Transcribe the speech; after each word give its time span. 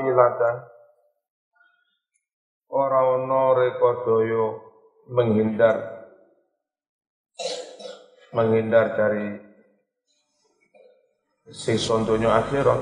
hilata 0.00 0.72
ora 2.72 3.00
ana 3.20 3.42
rekodaya 3.52 4.44
menghindar. 5.12 5.76
Menghindar 8.32 8.96
dari 8.96 9.36
siksa 11.52 12.00
donya 12.08 12.40
akhirat. 12.40 12.80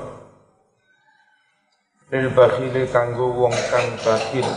Lil 2.11 2.31
bakhili 2.31 2.87
kanggo 2.87 3.35
wong 3.35 3.55
kang 3.71 3.87
bakhil. 3.99 4.47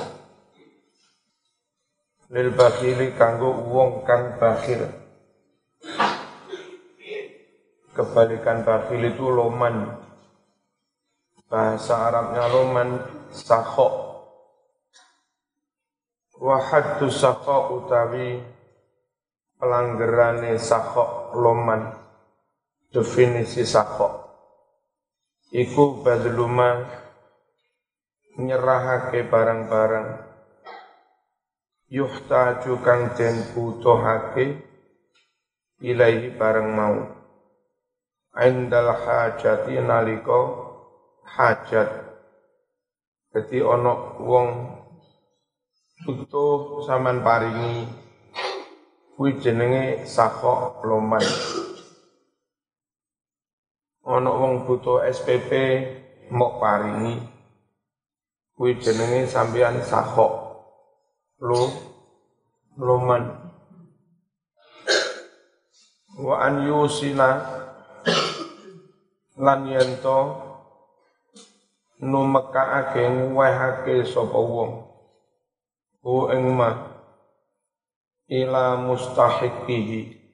Lil 2.30 2.50
bakhili 2.54 3.10
kanggo 3.18 3.50
wong 3.74 4.06
kang 4.06 4.38
bakhil. 4.38 4.86
Kebalikan 7.94 8.66
bakhil 8.66 9.02
itu 9.06 9.26
loman 9.30 9.98
bahasa 11.55 12.11
Arabnya 12.11 12.50
loman 12.50 12.98
sakhok. 13.30 13.95
Wa 16.43 16.58
haddu 16.58 17.07
saqa 17.07 17.71
utawi 17.71 18.43
pelanggerane 19.62 20.59
saqa 20.59 21.31
loman. 21.39 21.95
Definisi 22.90 23.62
saqa 23.62 24.26
iku 25.54 26.03
badluma 26.03 26.90
nyerahake 28.34 29.23
barang-barang. 29.31 30.26
Yuhtaju 31.86 32.73
kang 32.83 33.14
den 33.14 33.55
butuhake 33.55 34.59
ilaihi 35.86 36.34
barang 36.34 36.69
mau. 36.75 36.98
Indal 38.34 38.91
hajati 39.06 39.78
nalika 39.78 40.64
hajat. 41.24 41.88
Jadi 43.34 43.58
ono 43.64 44.20
wong 44.22 44.48
butuh 46.05 46.84
saman 46.86 47.25
paringi 47.25 47.89
kuwi 49.16 49.41
jenenge 49.42 50.06
sakok 50.06 50.84
loman. 50.86 51.25
Ana 54.05 54.31
wong 54.31 54.69
butuh 54.69 55.03
SPP 55.08 55.50
mok 56.31 56.62
paringi 56.62 57.19
kuwi 58.55 58.78
jenenge 58.78 59.27
sampean 59.27 59.83
sakok 59.83 60.33
lo 61.42 61.62
loman. 62.78 63.25
Wa 66.14 66.47
an 66.47 66.62
yusina 66.62 67.42
lan 69.34 69.66
yento 69.66 70.53
numekaake 72.03 73.03
nguwehake 73.06 74.03
sapa 74.09 74.39
wong? 74.39 74.73
Hu 76.03 76.33
ing 76.34 76.55
ma. 76.55 76.70
Ila 78.25 78.81
mustahiqihi 78.81 80.25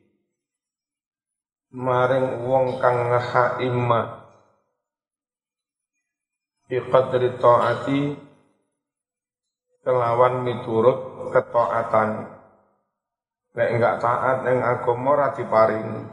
maring 1.75 2.47
wong 2.47 2.78
kang 2.83 3.11
ngaha 3.11 3.58
imma 3.62 4.00
bi 6.70 6.78
qadri 6.78 7.34
taati. 7.36 8.03
Kelawan 9.81 10.44
miturut 10.44 11.33
ketaatan. 11.33 12.28
Nek 13.56 13.69
enggak 13.75 13.97
taat 13.98 14.44
ning 14.44 14.61
agama 14.61 15.16
ora 15.16 15.28
diparingi. 15.33 16.05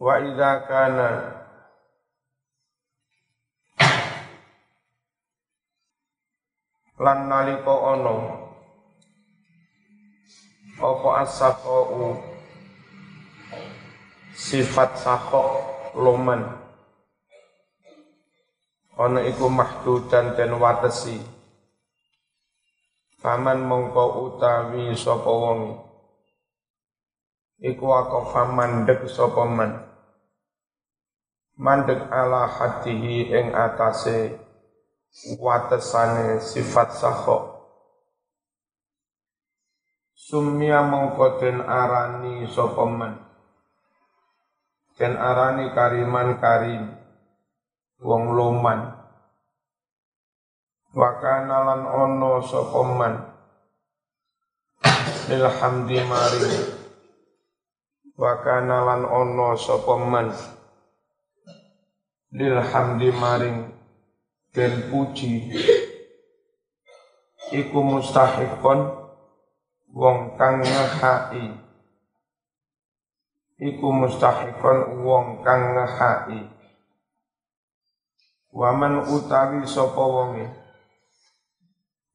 Wa 0.00 0.22
idza 0.22 0.64
kana 0.70 1.39
lan 7.00 7.32
nalika 7.32 7.96
ana. 7.96 8.16
Apa 10.80 11.08
asaqau 11.24 12.20
sifat 14.36 15.00
sakok 15.00 15.48
loman. 15.96 16.44
Ana 19.00 19.24
iku 19.24 19.48
mahdudan 19.48 20.36
den 20.36 20.60
watesi. 20.60 21.16
Paman 23.20 23.64
mongko 23.64 24.04
utawi 24.28 24.92
sapa 24.96 25.28
wong. 25.28 25.60
Iku 27.60 27.84
waqafa 27.84 28.48
mandek 28.48 29.08
sapa 29.08 29.44
man. 29.48 29.88
Mandek 31.60 32.08
ala 32.08 32.48
hatihi 32.48 33.28
ing 33.28 33.52
atase 33.52 34.49
watesane 35.40 36.40
sifat 36.40 36.94
saho 36.94 37.38
sumia 40.14 40.82
mongko 40.86 41.42
den 41.42 41.60
arani 41.62 42.46
sopeman 42.46 43.18
den 44.98 45.16
arani 45.16 45.72
kariman 45.72 46.36
karim 46.36 47.00
wong 48.00 48.32
loman. 48.32 48.96
Wakana 50.90 51.62
lan 51.62 51.82
ono 51.86 52.42
sopeman 52.42 53.14
lil 55.30 55.46
hamdi 55.46 56.02
maring 56.02 56.58
wakana 58.18 58.82
lan 58.82 59.06
ono 59.06 59.54
sopeman 59.54 60.34
lil 62.34 62.58
hamdi 62.58 63.14
maring 63.14 63.69
dan 64.50 64.90
puji. 64.90 65.54
Iku 67.50 67.78
mustahikon 67.82 68.80
wong 69.94 70.34
kang 70.38 70.62
ngehai. 70.62 71.54
Iku 73.58 73.86
mustahikon 73.94 75.02
wong 75.06 75.42
kang 75.46 75.74
ngehai. 75.74 76.50
Waman 78.50 79.06
utawi 79.06 79.62
sapa 79.66 80.02
wonge? 80.02 80.46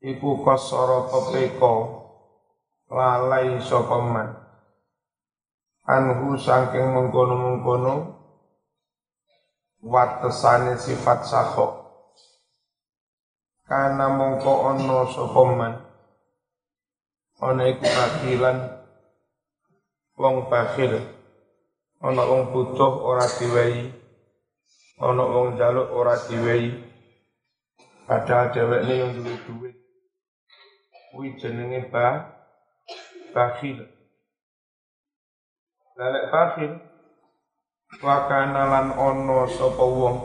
Iku 0.04 0.44
kosoro 0.44 1.08
pepeko 1.08 1.74
lalai 2.92 3.60
sapa 3.64 3.98
man? 4.04 4.30
Anhu 5.86 6.36
saking 6.36 6.98
mengkono-mengkono 6.98 8.20
watesane 9.86 10.76
sifat 10.82 11.30
sahok 11.30 11.85
kana 13.66 14.06
mongko 14.14 14.54
ono 14.70 15.10
sapa 15.10 15.42
man? 15.50 15.74
Ana 17.42 17.68
iku 17.68 17.84
bakilan 17.84 18.58
wong 20.16 20.48
bakhil. 20.48 21.02
Ana 22.00 22.22
wong 22.30 22.54
butuh 22.54 22.94
ora 23.02 23.26
diwehi. 23.26 23.90
Ana 25.02 25.24
wong 25.26 25.58
jaluk 25.58 25.90
ora 25.92 26.16
diwehi. 26.30 26.72
Padahal 28.06 28.54
dhewekne 28.54 28.94
yang 29.02 29.12
duwe 29.18 29.34
duit 29.50 29.76
kuwi 31.10 31.34
jenenge 31.42 31.90
ba 31.90 32.38
bakhil. 33.34 33.82
Lalek 35.98 36.26
bakhil 36.30 36.72
wa 38.04 38.30
kana 38.30 38.62
lan 38.68 38.88
ono 38.94 39.48
sapa 39.50 39.86
wong 39.88 40.18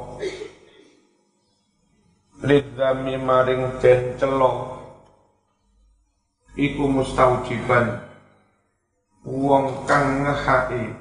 lidzami 2.41 3.21
maring 3.21 3.69
den 3.85 4.17
celo 4.17 4.81
iku 6.57 6.89
mustaujiban 6.89 8.01
wong 9.29 9.85
kang 9.85 10.25
ngehai 10.25 10.97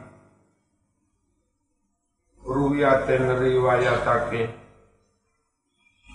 ruyaten 2.44 3.40
riwayatake. 3.40 4.52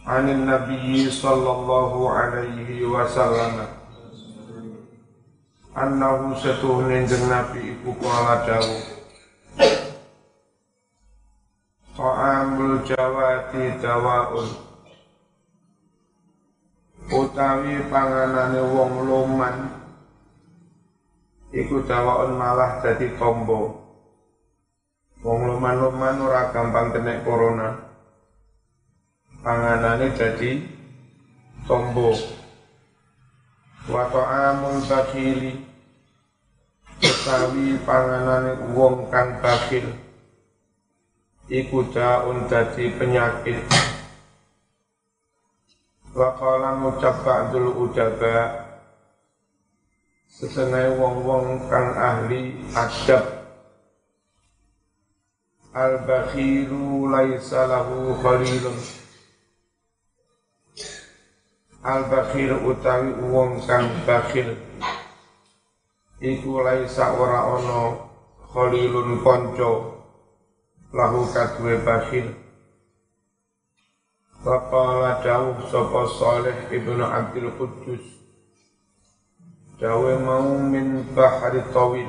Anin 0.05 0.45
nabi 0.45 1.09
sallallahu 1.09 2.13
alaihi 2.13 2.85
wasallam. 2.85 3.65
Annahu 5.73 6.37
setuhne 6.37 7.09
jeng 7.09 7.25
nabi 7.33 7.73
iku 7.73 7.97
kala 7.97 8.45
dawuh. 8.45 8.85
Ta'amul 11.97 12.85
jawati 12.85 13.81
dawaun 13.81 14.74
utawi 17.13 17.85
panganane 17.93 18.61
wong 18.65 18.93
loman 19.05 19.57
iku 21.53 21.85
dawaon 21.85 22.35
malah 22.41 22.81
dadi 22.81 23.13
tombo. 23.21 23.85
Wong 25.25 25.41
loman-loman 25.49 26.21
ora 26.21 26.53
gampang 26.53 26.93
kena 26.93 27.25
corona. 27.25 27.69
Panganane 29.41 30.13
dadi 30.17 30.61
tombo. 31.65 32.13
Wa 33.85 34.09
ta'amul 34.09 34.81
bakhili 34.89 35.53
utawi 37.05 37.77
panganane 37.85 38.73
wong 38.73 39.13
kang 39.13 39.45
bakhil 39.45 39.93
iku 41.53 41.85
daun 41.93 42.49
dadi 42.49 42.89
penyakit 42.97 43.84
Wakala 46.15 46.79
ngucap 46.79 47.27
ba'dul 47.27 47.75
ujaba 47.75 48.63
Setengah 50.31 50.95
wong-wong 50.95 51.67
kang 51.67 51.91
ahli 51.95 52.55
adab. 52.71 53.23
Al-bakhiru 55.75 57.11
laisa 57.11 57.67
lahu 57.67 58.15
khalilun. 58.23 58.79
Al-bakhir 61.83 62.63
utawi 62.63 63.11
wong 63.19 63.59
kang 63.67 63.91
bakhil 64.07 64.55
Iku 66.23 66.63
laisa 66.63 67.11
ora 67.11 67.45
ono 67.59 67.83
khalilun 68.55 69.19
konco 69.21 69.99
Lahu 70.95 71.27
kadwe 71.35 71.83
bakhil 71.83 72.44
Waqala 74.44 75.20
dawuh 75.20 75.60
sapa 75.68 76.02
Saleh 76.16 76.58
ibnu 76.72 77.04
Abdul 77.04 77.52
Qudus 77.60 78.06
Dawe 79.80 80.14
mau 80.24 80.56
min 80.60 81.04
bahari 81.12 81.64
tawil 81.76 82.08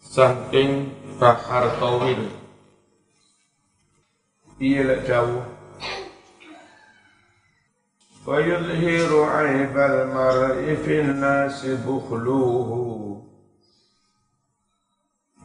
Saking 0.00 0.92
bahar 1.20 1.76
tawil 1.76 2.32
Iya 4.56 4.80
lek 4.88 5.00
dawuh 5.08 5.62
ويظهر 8.26 9.30
عيب 9.30 9.78
المرء 9.78 10.74
في 10.84 11.00
الناس 11.00 11.66
بخلوه 11.66 12.70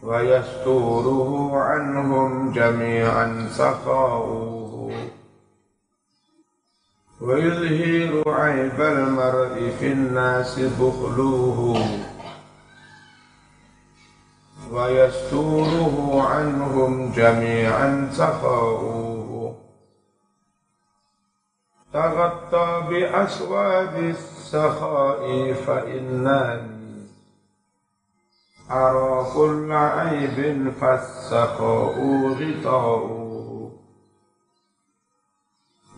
ويستوره 0.03 1.51
عنهم 1.57 2.51
جميعا 2.51 3.49
سخاؤه 3.49 4.60
ويظهر 7.22 8.30
عيب 8.40 8.80
المرء 8.80 9.70
في 9.78 9.92
الناس 9.92 10.58
بخلوه. 10.58 11.86
ويستوره 14.72 16.22
عنهم 16.22 17.12
جميعا 17.12 18.08
سخاؤه. 18.12 19.54
تغطى 21.92 22.86
بأسواب 22.90 23.96
السخاء 23.98 25.52
فإنني 25.52 26.60
أرى 28.70 29.26
كل 29.34 29.72
عيب 29.72 30.72
فالسخاء 30.80 31.96
غطاؤه. 32.40 33.21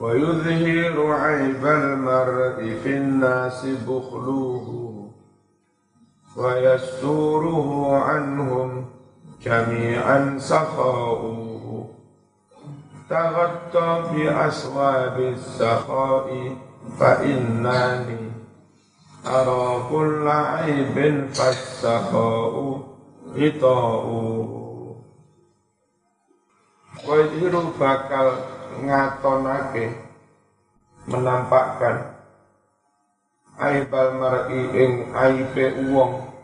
ويظهر 0.01 1.13
عيب 1.13 1.67
المرء 1.67 2.79
في 2.83 2.97
الناس 2.97 3.67
بخلوه 3.67 5.11
ويستوره 6.37 7.97
عنهم 7.97 8.85
جميعا 9.43 10.39
سخاؤه. 10.39 11.87
تغطى 13.11 14.03
بأسواب 14.13 15.21
السخاء 15.21 16.57
فإنني 16.99 18.31
أرى 19.27 19.83
كل 19.91 20.29
عيب 20.29 21.29
فالسخاء 21.35 22.81
غطاؤه. 23.37 24.65
ويظهر 27.09 27.55
bakal 27.79 28.54
ngatonake 28.83 29.95
menampakkan 31.07 32.19
aibal 33.61 34.19
mar'i 34.19 34.61
ing 34.75 34.93
aibe 35.15 35.67
wong 35.95 36.35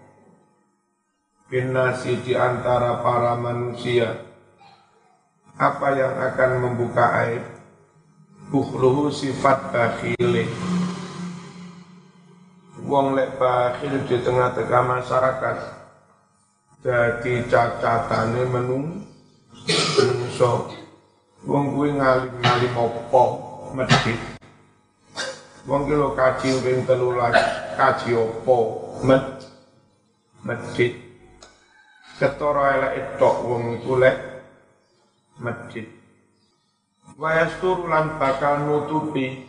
binasi 1.50 2.22
di 2.22 2.38
antara 2.38 3.02
para 3.02 3.34
manusia. 3.34 4.28
Apa 5.58 5.92
yang 5.92 6.14
akan 6.14 6.50
membuka 6.62 7.26
aib? 7.26 7.44
Bukhluhu 8.50 9.10
sifat 9.10 9.74
bakhile 9.74 10.46
wong 12.90 13.14
lek 13.14 13.38
bakhil 13.38 14.02
di 14.10 14.18
tengah-tengah 14.18 14.82
masyarakat 14.82 15.56
jadi 16.82 17.34
cacatane 17.46 18.42
menung 18.50 19.06
menungso 19.94 20.74
Wong 21.48 21.72
kuwi 21.72 21.96
ngalim-ngalim 21.96 22.74
apa 22.76 23.22
masjid. 23.72 24.18
Wong 25.64 25.88
ki 25.88 25.94
lo 25.96 26.12
kaji 26.12 26.52
ping 26.60 26.84
13 26.84 27.80
kaji 27.80 28.10
apa 28.12 28.58
med. 29.00 29.24
Ketara 32.20 32.64
elek 32.76 33.16
wong 33.20 33.80
iku 33.80 33.96
lek 33.96 34.16
masjid. 35.40 35.88
Wayastur 37.16 37.88
lan 37.88 38.20
bakal 38.20 38.68
nutupi 38.68 39.48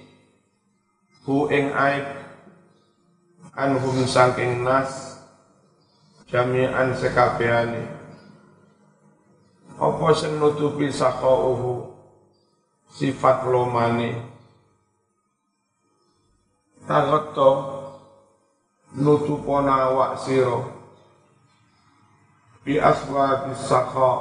hu 1.28 1.52
ing 1.52 1.76
aib 1.76 2.08
anhum 3.56 4.08
saking 4.08 4.64
nas 4.64 5.20
jami'an 6.32 6.96
sekabehane 6.96 8.01
apa 9.82 10.14
sing 10.14 10.38
nutupi 10.38 10.94
sakauhu 10.94 11.90
sifat 12.94 13.50
lomane. 13.50 14.30
Tagoto 16.86 17.50
nutupona 18.94 19.90
awak 19.90 20.22
siro 20.22 20.70
bi 22.62 22.78
aswabi 22.78 23.58
sakha 23.58 24.14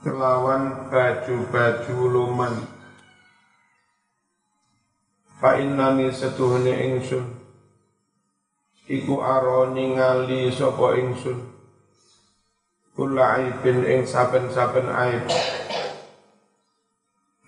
kelawan 0.00 0.88
baju-baju 0.88 1.98
loman. 2.08 2.56
Fa 5.36 5.60
innani 5.60 6.08
setuhne 6.08 6.72
ingsun. 6.72 7.36
Iku 8.88 9.20
aro 9.20 9.76
ningali 9.76 10.48
sapa 10.48 10.96
ingsun 10.96 11.51
kula 12.92 13.40
aibin 13.40 13.84
ing 13.84 14.02
saben-saben 14.08 14.88
aib. 14.88 15.24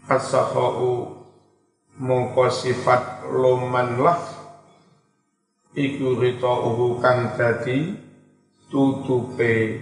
As-sakhau 0.04 1.24
mongko 1.96 2.46
sifat 2.52 3.24
loman 3.28 4.00
lah. 4.00 4.20
Iku 5.74 6.20
ritauhu 6.20 7.02
kang 7.02 7.34
dadi 7.34 7.96
tutupe. 8.68 9.80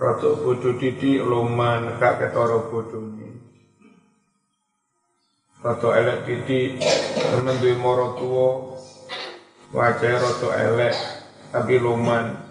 Rada 0.00 0.30
bodho 0.32 0.80
didik 0.80 1.20
loman 1.20 2.00
gak 2.00 2.24
ketara 2.24 2.72
bodhone 2.72 3.20
rada 5.60 5.88
elek 5.92 6.18
didik 6.24 6.80
temen 7.20 7.56
duwe 7.60 7.76
wajah 9.76 10.14
rada 10.16 10.48
elek 10.56 10.96
tapi 11.52 11.76
loman 11.76 12.49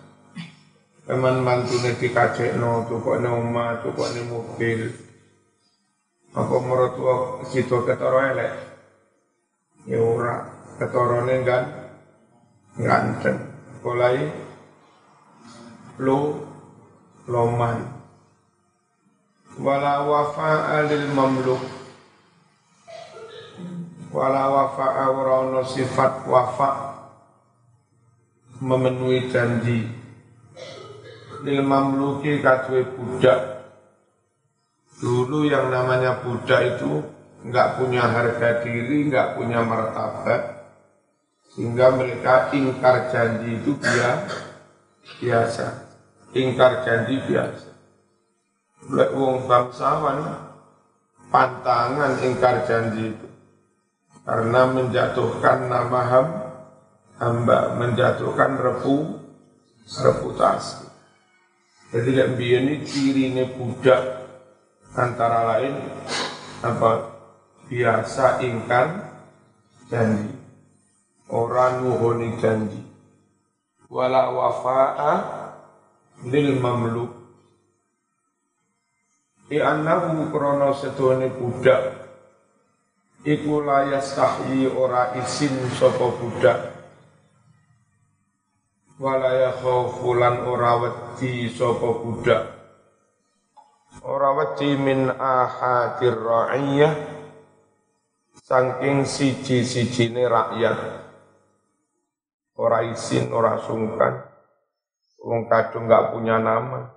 Teman 1.10 1.42
mantune 1.42 1.98
dikajekno, 1.98 2.86
tukokne 2.86 3.34
omah, 3.34 3.82
tukokne 3.82 4.30
mobil. 4.30 4.94
Apa 6.38 6.56
mertua 6.62 7.42
situ 7.50 7.82
ketara 7.82 8.30
elek? 8.30 8.54
Ya 9.90 9.98
ora, 9.98 10.46
ketarane 10.78 11.42
kan 11.42 11.64
ganteng. 12.78 13.42
Mulai 13.82 14.30
lo 15.98 16.46
loman. 17.26 17.90
Wala 19.58 20.06
wafa 20.06 20.78
alil 20.78 21.10
mamluk 21.10 21.60
Wala 24.14 24.46
wafa 24.46 25.10
ora 25.10 25.66
sifat 25.66 26.30
wafa 26.30 27.02
memenuhi 28.62 29.28
janji 29.34 29.99
lil 31.44 31.62
mamluki 31.64 32.44
kadwe 32.44 32.84
budak. 32.96 33.64
Dulu 35.00 35.48
yang 35.48 35.72
namanya 35.72 36.20
budak 36.20 36.76
itu 36.76 37.04
nggak 37.48 37.80
punya 37.80 38.04
harga 38.04 38.60
diri, 38.68 39.08
nggak 39.08 39.40
punya 39.40 39.64
martabat, 39.64 40.60
sehingga 41.56 41.96
mereka 41.96 42.52
ingkar 42.52 43.08
janji 43.08 43.64
itu 43.64 43.80
dia 43.80 44.28
biasa, 45.24 45.66
ingkar 46.36 46.84
janji 46.84 47.16
biasa. 47.24 47.70
Lek 48.92 49.12
wong 49.16 49.48
bangsawan 49.48 50.20
pantangan 51.32 52.20
ingkar 52.20 52.68
janji 52.68 53.16
itu 53.16 53.28
karena 54.28 54.68
menjatuhkan 54.68 55.72
nama 55.72 56.02
ham, 56.12 56.28
hamba, 57.24 57.80
menjatuhkan 57.80 58.60
repu 58.60 59.16
reputasi. 59.88 60.89
Jadi 61.90 62.10
lek 62.14 62.38
ini 62.38 62.86
ciri 62.86 63.34
ini 63.34 63.50
budak 63.50 64.30
antara 64.94 65.58
lain 65.58 65.74
apa 66.62 66.92
biasa 67.66 68.46
ingkar 68.46 69.10
janji. 69.90 70.38
Orang 71.34 71.86
nuhoni 71.86 72.38
janji. 72.38 72.78
Wala 73.90 74.30
wafa'a 74.30 75.14
lil 76.30 76.62
mamluk. 76.62 77.10
I 79.50 79.58
annahu 79.58 80.30
krono 80.30 80.78
setone 80.78 81.34
budak 81.34 82.06
iku 83.26 83.66
layas 83.66 84.14
tahyi 84.14 84.70
ora 84.70 85.18
isin 85.18 85.58
sapa 85.74 86.06
budak 86.06 86.79
walaya 89.00 89.56
khaufulan 89.56 90.44
ora 90.44 90.76
wedi 90.84 91.48
sapa 91.48 91.90
budak. 92.04 92.44
Ora 94.04 94.36
wedi 94.36 94.76
min 94.76 95.08
ahadir 95.08 96.20
ra'iyah 96.20 96.94
saking 98.44 99.08
siji-sijine 99.08 100.28
rakyat. 100.28 100.78
Ora 102.60 102.84
isin 102.92 103.32
ora 103.32 103.56
sungkan. 103.64 104.20
Wong 105.24 105.48
kadung 105.48 105.88
punya 105.88 106.40
nama. 106.40 106.92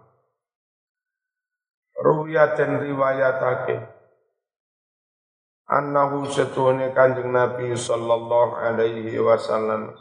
Ruya 2.02 2.58
dan 2.58 2.82
riwayatake. 2.82 3.78
Annahu 5.70 6.26
setuhne 6.26 6.90
kanjeng 6.90 7.30
Nabi 7.30 7.78
sallallahu 7.78 8.58
alaihi 8.58 9.14
wasallam 9.22 9.94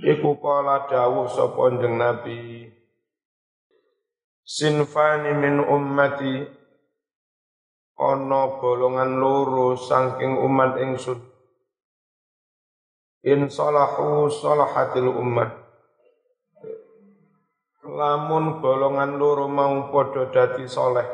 Iku 0.00 0.40
kala 0.40 0.88
dawuh 0.88 1.28
sapa 1.28 1.76
Nabi 1.76 2.72
Sinfani 4.40 5.36
min 5.36 5.60
ummati. 5.60 6.58
Ana 8.00 8.56
golongan 8.56 9.20
loro 9.20 9.76
saking 9.76 10.40
umat 10.40 10.80
ingsun. 10.80 11.20
In 13.28 13.52
salahu 13.52 14.32
salahatil 14.32 15.12
ummah. 15.12 15.52
Lamun 17.84 18.64
golongan 18.64 19.20
loro 19.20 19.52
mau 19.52 19.92
padha 19.92 20.32
dadi 20.32 20.64
soleh 20.64 21.04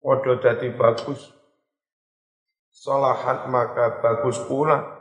padha 0.00 0.40
dadi 0.40 0.72
bagus 0.72 1.34
Salahat 2.72 3.50
maka 3.50 3.98
bagus 3.98 4.38
pula 4.46 4.97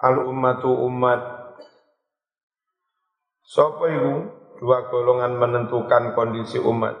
al 0.00 0.26
ummatu 0.26 0.70
umat 0.90 1.44
Sopo 3.44 3.84
itu 3.86 4.14
dua 4.58 4.88
golongan 4.88 5.36
menentukan 5.36 6.16
kondisi 6.16 6.56
umat. 6.58 6.96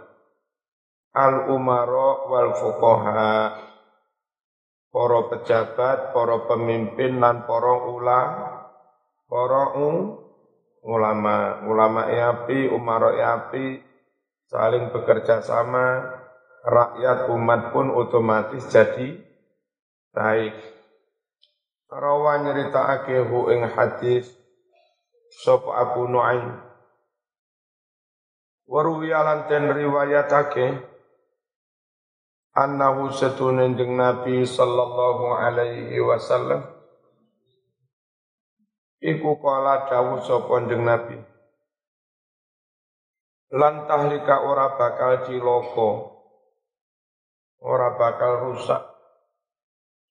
Al 1.16 1.48
umaro 1.50 2.28
wal 2.30 2.52
fukoha. 2.54 3.58
Para 4.94 5.20
pejabat, 5.26 6.14
para 6.14 6.36
pemimpin 6.46 7.18
dan 7.18 7.42
para 7.50 7.74
ula, 7.90 8.22
para 9.26 9.74
ulama, 10.86 11.66
ulama 11.66 12.06
api, 12.06 12.70
umaro 12.70 13.10
api, 13.18 13.82
saling 14.46 14.94
bekerja 14.94 15.42
sama, 15.42 16.14
rakyat 16.62 17.26
umat 17.34 17.74
pun 17.74 17.90
otomatis 17.90 18.70
jadi 18.70 19.18
baik. 20.14 20.73
Rawa 21.94 22.42
nyeritakake 22.42 23.22
hu 23.22 23.54
ing 23.54 23.70
hadis 23.70 24.26
sapa 25.30 25.78
Abu 25.78 26.10
Nuaim. 26.10 26.58
Waruwi 28.66 29.14
alan 29.14 29.46
ten 29.46 29.70
riwayatake 29.70 30.74
annahu 32.50 33.14
setunen 33.14 33.78
jeung 33.78 33.94
Nabi 33.94 34.42
sallallahu 34.42 35.38
alaihi 35.38 35.94
wasallam. 36.02 36.66
Iku 38.98 39.38
kala 39.38 39.86
dawuh 39.86 40.18
sapa 40.26 40.66
jeung 40.66 40.82
Nabi. 40.82 41.14
Lan 43.54 43.86
tahlika 43.86 44.42
ora 44.42 44.74
bakal 44.74 45.30
ciloko 45.30 46.10
ora 47.62 47.94
bakal 47.94 48.50
rusak 48.50 48.93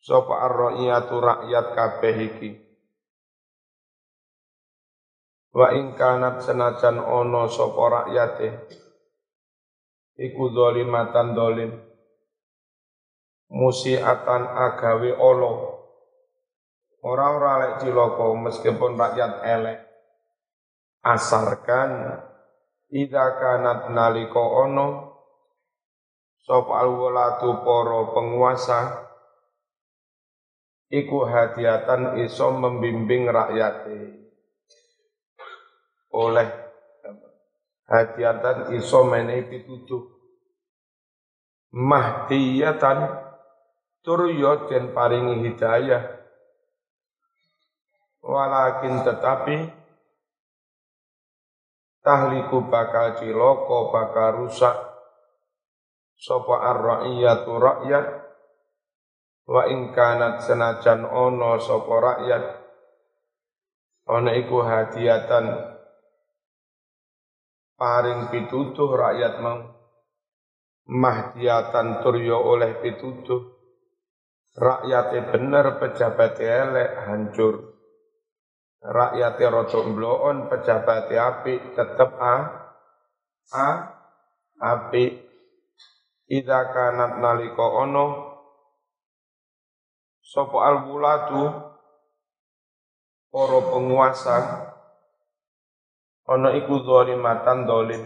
sapa 0.04 0.36
ar-ra'iyatu 0.52 1.16
rakyat 1.24 1.66
kabeh 1.72 2.16
iki. 2.28 2.52
Wa 5.56 5.72
ing 5.80 5.96
kanat 5.96 6.44
senajan 6.44 7.00
ana 7.00 7.48
sapa 7.48 7.84
rakyate 8.04 8.68
iku 10.20 10.52
zalimatan 10.52 11.32
dolim. 11.32 11.72
Musiatan 13.54 14.50
agawe 14.50 15.14
olo. 15.14 15.54
Ora 17.06 17.38
ora 17.38 17.54
lek 17.62 17.74
cilaka 17.86 18.28
meskipun 18.34 18.98
rakyat 18.98 19.46
elek. 19.46 19.80
Asarkan 21.04 22.18
ida 22.90 23.26
kanat 23.38 23.94
nalika 23.94 24.42
ana 24.68 25.12
sapa 26.44 26.82
alwalatu 26.82 27.62
para 27.62 28.00
penguasa 28.12 29.03
iku 30.94 31.26
hadiatan 31.26 32.22
iso 32.22 32.54
membimbing 32.54 33.26
rakyat 33.26 33.90
oleh 36.14 36.50
hadiatan 37.90 38.78
iso 38.78 39.02
menehi 39.02 39.50
pituduh. 39.50 40.14
Mahdiyatan 41.74 43.10
turyo 44.06 44.70
den 44.70 44.94
paringi 44.94 45.42
hidayah. 45.42 46.22
Walakin 48.22 49.02
tetapi 49.02 49.58
tahliku 52.06 52.70
bakal 52.70 53.18
ciloko 53.18 53.90
bakal 53.90 54.46
rusak. 54.46 54.78
Sapa 56.14 56.56
ar-ra'iyatu 56.62 57.58
rakyat 57.58 58.23
wa 59.44 59.68
ing 59.68 59.92
kanat 59.92 60.44
senajan 60.44 61.04
ono 61.04 61.60
sapa 61.60 61.96
rakyat 62.00 62.44
ana 64.08 64.32
iku 64.36 64.64
hadiatan 64.64 65.74
paring 67.84 68.32
pitutuh 68.32 68.96
rakyat 68.96 69.44
mau. 69.44 69.60
Mahdiatan 70.84 72.04
turyo 72.04 72.44
oleh 72.44 72.80
pitutuh. 72.84 73.56
Rakyatnya 74.54 75.32
bener 75.32 75.66
pejabat 75.80 76.40
elek 76.40 76.92
hancur. 77.08 77.76
Rakyatnya 78.84 79.48
roto 79.48 79.80
bloon 79.88 80.52
pejabat 80.52 81.08
api 81.08 81.72
tetep 81.72 82.12
a 82.20 82.36
a 83.56 83.70
api 84.60 85.06
ida 86.28 86.62
kanat 86.76 87.24
naliko 87.24 87.64
ono 87.88 88.33
Sopo 90.24 90.64
al-wulatu 90.64 91.52
para 93.28 93.60
penguasa 93.60 94.38
ana 96.32 96.56
iku 96.56 96.80
zalimatan 96.80 97.68
dolim. 97.68 98.04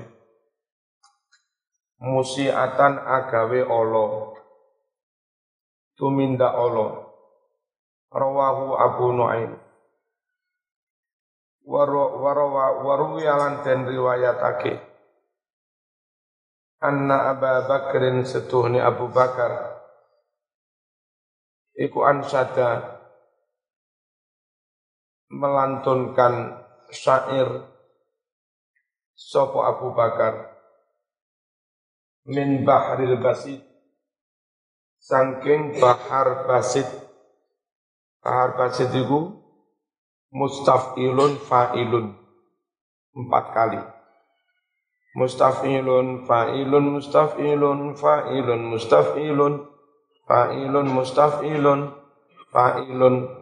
Musiatan 2.01 2.97
agawe 2.97 3.61
Allah. 3.69 4.33
Tuminda 5.93 6.49
Allah. 6.57 7.05
Rawahu 8.09 8.65
Abu 8.81 9.05
Nuaim. 9.13 9.51
Warawa 11.69 12.81
waruwi 12.81 13.29
alan 13.29 13.61
den 13.61 13.85
riwayatake. 13.85 14.73
Anna 16.81 17.33
Abu 17.33 17.45
Bakrin 17.69 18.25
setuhni 18.25 18.81
Abu 18.81 19.05
Bakar 19.09 19.76
iku 21.77 22.03
ansada 22.03 22.99
melantunkan 25.29 26.65
syair 26.89 27.69
Sopo 29.17 29.65
Abu 29.65 29.97
Bakar 29.97 30.53
min 32.29 32.61
bahril 32.61 33.17
basit 33.17 33.65
sangking 35.01 35.81
bahar 35.81 36.45
basit 36.45 36.85
bahar 38.21 38.53
basit 38.59 38.93
itu 38.93 39.37
mustafilun 40.33 41.39
fa'ilun. 41.39 42.13
Empat 43.17 43.45
kali. 43.55 43.81
Mustafilun 45.17 46.29
fa'ilun 46.29 46.85
mustafilun 46.93 47.97
fa'ilun 47.97 47.97
mustafilun 47.97 47.97
fa'ilun 47.97 48.61
mustaf'ilun 48.69 49.53
fa'ilun 50.27 50.91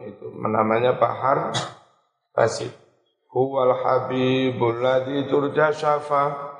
itu 0.05 0.25
namanya 0.37 1.01
bahar 1.01 1.49
basit. 2.31 2.71
Huwal 3.33 3.73
habibul 3.83 4.79
ladzi 4.79 5.27
turja 5.27 5.75
syafa. 5.75 6.55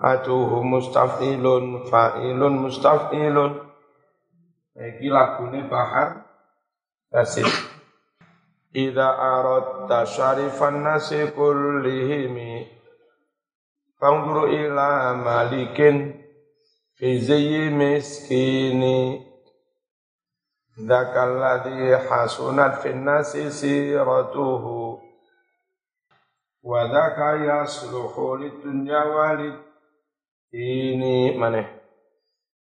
Atuhu 0.00 0.64
mustafilun 0.64 1.84
fa'ilun 1.90 2.54
mustafilun. 2.62 3.68
Iki 4.80 5.12
lagune 5.12 5.68
bahar 5.68 6.30
tasib 7.10 7.46
Ida 8.70 9.18
aradta 9.18 10.06
syarifan 10.06 10.86
nasi 10.86 11.34
kullihimi 11.34 12.70
Fanguru 13.98 14.46
ila 14.46 15.18
malikin 15.18 16.14
Fi 16.94 17.18
zayyi 17.18 17.74
miskini 17.74 19.26
Dakal 20.80 21.36
ladhi 21.36 21.92
hasunat 21.92 22.80
fin 22.80 23.04
nasi 23.04 23.52
siratuhu 23.52 24.96
Wa 26.64 26.88
dhaka 26.88 27.36
yasluhu 27.44 28.40
lidunya 28.40 29.04
walid 29.04 29.56
Ini 30.52 31.36
mana? 31.36 31.68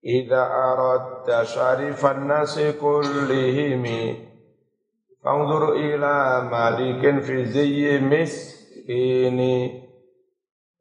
Ida 0.01 0.41
aradta 0.49 1.45
syarifan 1.45 2.25
nasi 2.25 2.73
kullihimi 2.73 4.17
Fanzur 5.21 5.77
ila 5.77 6.41
malikin 6.49 7.21
fi 7.21 7.45
ziyyi 7.45 8.01
miskini 8.01 9.77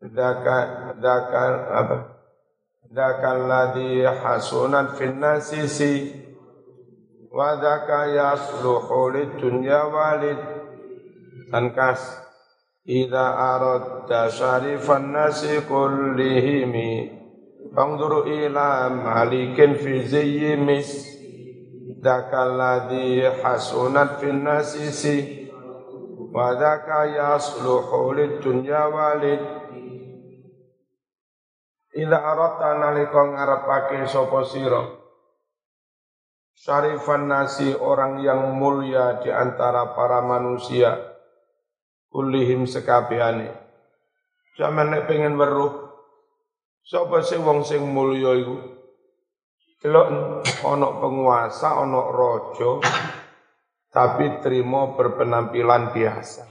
Daka 0.00 0.96
daka 0.96 1.42
apa? 1.68 1.96
Daka 2.88 3.28
alladhi 3.36 4.08
hasunat 4.08 4.96
fin 7.30 7.38
nasisi 7.38 7.38
wa 7.38 7.56
daka 7.56 8.06
yasluhu 8.06 9.10
lidunya 9.10 9.86
walid 9.86 10.40
Tankas 11.50 12.18
Ida 12.86 13.54
aradta 13.54 14.30
syarifan 14.30 15.12
nasi 15.12 15.62
kullihimi 15.62 17.20
Fanzur 17.70 18.26
ila 18.26 18.90
malikin 18.90 19.78
fi 19.78 20.02
ziyyi 20.02 20.58
dakalladhi 22.00 23.22
hasunat 23.44 24.18
fin 24.18 24.42
nasisi 24.42 25.46
wa 26.32 26.54
dzaka 26.54 27.10
yasluhu 27.10 28.14
lid 28.16 28.40
dunya 28.40 28.88
walid 28.88 29.42
ila 31.94 32.18
arata 32.22 32.78
nalika 32.78 33.22
ngarepake 33.22 34.06
sapa 34.06 34.40
sira 34.46 34.99
syarifan 36.60 37.32
nasi 37.32 37.72
orang 37.72 38.20
yang 38.20 38.52
mulia 38.52 39.24
di 39.24 39.32
antara 39.32 39.96
para 39.96 40.20
manusia 40.20 40.92
kulihim 42.12 42.68
sekabehane 42.68 43.48
jaman 44.60 44.92
nek 44.92 45.08
pengen 45.08 45.40
weruh 45.40 45.88
sapa 46.84 47.24
sing 47.24 47.40
wong 47.40 47.64
sing 47.64 47.80
mulya 47.80 48.36
iku 48.36 48.80
Delok 49.80 50.44
ono 50.68 51.00
penguasa, 51.00 51.80
ono 51.80 52.12
rojo, 52.12 52.84
tapi 53.88 54.44
terima 54.44 54.92
berpenampilan 54.92 55.88
biasa. 55.96 56.44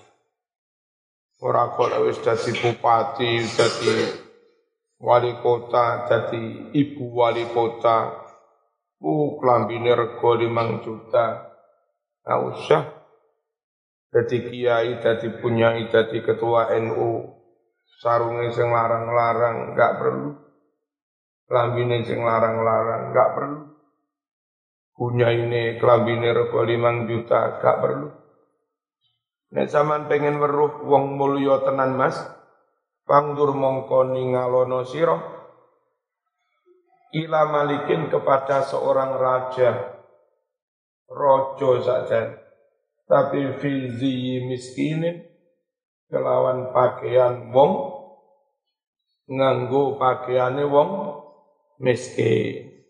Ora 1.46 1.70
kok 1.78 1.94
wis 2.10 2.18
dadi 2.26 2.58
bupati, 2.58 3.46
dadi 3.54 3.98
wali 4.98 5.38
kota, 5.46 6.10
dadi 6.10 6.74
ibu 6.74 7.06
wali 7.22 7.46
kota. 7.54 8.29
Uh, 9.00 9.40
klambine 9.40 9.96
rego 9.96 10.36
5 10.36 10.84
juta. 10.84 11.26
Nggak 12.28 12.42
usah. 12.52 12.84
Dadi 14.10 14.38
kiai, 14.52 15.00
dadi 15.00 15.28
punyai, 15.40 15.88
dadi 15.88 16.20
ketua 16.20 16.76
NU. 16.84 17.40
Sarungnya 18.00 18.52
sing 18.52 18.72
larang-larang, 18.72 19.76
nggak 19.76 19.94
perlu 20.00 20.50
kelambine 21.50 22.06
sing 22.06 22.22
larang-larang, 22.22 23.10
gak 23.10 23.30
perlu. 23.34 23.60
Punya 24.94 25.34
ini 25.34 25.82
kelambine 25.82 26.30
rego 26.30 26.62
limang 26.62 27.10
juta, 27.10 27.58
gak 27.58 27.82
perlu. 27.82 28.08
Nek 29.50 29.66
zaman 29.66 30.06
pengen 30.06 30.38
weruh 30.38 30.86
wong 30.86 31.18
mulya 31.18 31.66
tenan 31.66 31.98
Mas, 31.98 32.22
pangdur 33.10 33.58
mongko 33.58 34.14
ningalono 34.14 34.86
sira 34.86 35.39
ila 37.14 37.42
malikin 37.50 38.12
kepada 38.12 38.62
seorang 38.66 39.18
raja 39.18 40.00
rojo 41.10 41.82
saja 41.82 42.38
tapi 43.10 43.58
fizi 43.58 44.46
miskinin 44.46 45.26
kelawan 46.10 46.70
pakaian 46.74 47.50
wong 47.50 47.98
nganggo 49.30 49.98
pakaiane 50.02 50.66
wong 50.66 50.90
miskin, 51.80 52.84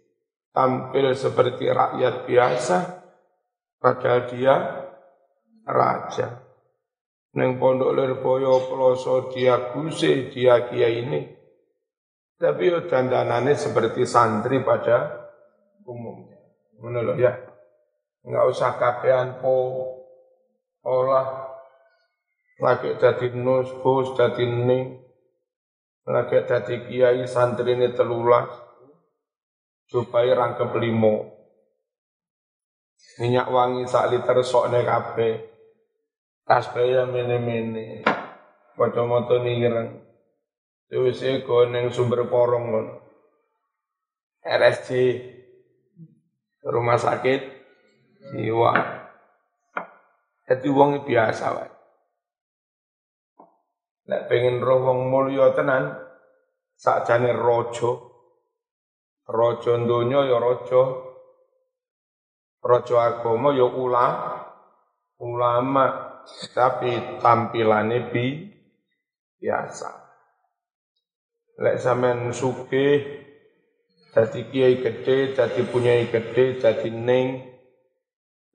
tampil 0.51 1.13
seperti 1.13 1.69
rakyat 1.69 2.25
biasa, 2.25 2.77
padahal 3.77 4.21
dia 4.33 4.55
raja. 5.63 6.27
Neng 7.37 7.61
pondok 7.61 7.93
Lirboyo 7.93 8.65
peloso 8.65 9.29
dia 9.29 9.69
kuse, 9.69 10.33
dia 10.33 10.65
kia 10.65 10.89
ini. 10.89 11.38
Tapi 12.39 12.71
dandanannya 12.87 13.51
seperti 13.59 14.07
santri 14.07 14.63
pada 14.63 15.27
umumnya. 15.83 16.39
Menurut 16.79 17.19
ya. 17.19 17.35
Enggak 18.23 18.45
usah 18.51 18.71
kakean 18.79 19.43
po 19.43 19.55
olah 20.83 21.51
lagi 22.59 22.95
jadi 22.99 23.31
nus, 23.39 23.71
bos, 23.79 24.11
jadi 24.19 24.43
ning, 24.43 24.99
lagi 26.03 26.43
jadi 26.43 26.75
kiai 26.83 27.23
santri 27.23 27.71
ini 27.75 27.95
telulas, 27.95 28.51
supaya 29.87 30.35
rangkep 30.35 30.75
limo. 30.75 31.39
Minyak 33.19 33.47
wangi 33.47 33.87
sak 33.87 34.11
liter 34.11 34.43
sok 34.43 34.71
nek 34.71 34.83
kape. 34.83 35.29
Tas 36.43 36.67
kaya 36.71 37.07
mene-mene. 37.07 38.03
Kacamata 38.75 39.39
nireng. 39.43 40.08
Terus 40.89 41.21
eko 41.21 41.69
neng 41.69 41.93
sumber 41.93 42.25
porong 42.25 42.65
kon. 42.73 42.87
RSC 44.41 44.89
rumah 46.65 46.97
sakit 46.97 47.41
jiwa. 48.33 48.73
Jadi 50.49 50.67
wong 50.73 51.05
biasa 51.05 51.45
wae. 51.53 51.69
Nek 54.09 54.25
pengen 54.25 54.57
roh 54.57 54.81
wong 54.81 55.13
mulya 55.13 55.53
tenan, 55.53 55.93
sakjane 56.73 57.29
rojo, 57.37 58.09
Rojo 59.29 59.77
donya 59.85 60.25
ya 60.25 60.41
rojo. 60.41 60.81
Rojo 62.65 62.95
agama 62.97 63.53
ya 63.53 63.69
ula, 63.69 64.07
ulama. 65.21 65.85
Tapi 66.53 67.21
tampilannya 67.21 68.09
bi 68.09 68.25
biasa. 69.37 69.98
Lek 71.59 71.75
sampean 71.75 72.31
sugih 72.31 73.03
dadi 74.15 74.47
kiai 74.47 74.79
gede, 74.79 75.35
dadi 75.35 75.61
punyai 75.67 76.07
gede, 76.07 76.63
dadi 76.63 76.87
ning 76.87 77.27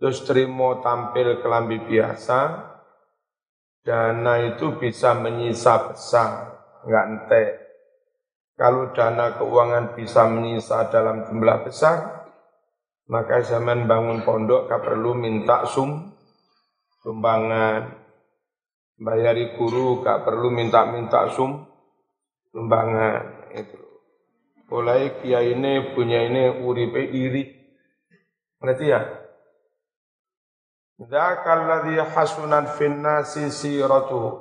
terus 0.01 0.25
terima 0.25 0.81
tampil 0.81 1.45
kelambi 1.45 1.85
biasa, 1.85 2.41
dana 3.85 4.35
itu 4.49 4.81
bisa 4.81 5.13
menyisa 5.13 5.93
besar, 5.93 6.31
enggak 6.89 7.07
entek. 7.13 7.49
Kalau 8.57 8.95
dana 8.97 9.37
keuangan 9.37 9.93
bisa 9.99 10.25
menyisa 10.31 10.89
dalam 10.89 11.29
jumlah 11.29 11.67
besar, 11.67 12.25
maka 13.11 13.45
zaman 13.45 13.85
bangun 13.85 14.25
pondok 14.25 14.71
gak 14.71 14.81
perlu 14.81 15.13
minta 15.13 15.67
sum, 15.69 16.15
sumbangan. 17.03 18.01
Bayari 18.95 19.59
guru 19.59 20.07
gak 20.07 20.23
perlu 20.23 20.55
minta-minta 20.55 21.27
sum, 21.35 21.67
sumbangan. 22.55 23.51
Itu. 23.59 23.83
Mulai 24.71 25.21
kiai 25.21 25.59
ini 25.59 25.93
punya 25.93 26.23
ini 26.31 26.63
uripe 26.63 27.03
iri. 27.03 27.45
Ngerti 28.63 28.87
ya? 28.87 29.03
Dzakal 30.95 31.67
ladzi 31.67 31.99
hasunat 31.99 32.79
fin 32.79 33.03
nasi 33.03 33.51
siratuhu. 33.51 34.41